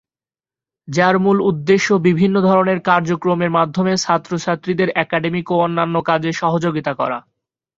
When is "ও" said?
5.51-5.65